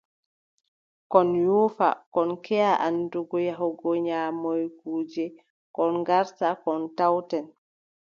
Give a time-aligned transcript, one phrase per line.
[1.11, 5.25] Kon nyuufa, kon keʼa anndugo yahugo nyaamoya kuuje,
[5.75, 7.45] kon ngarta, kon tawten.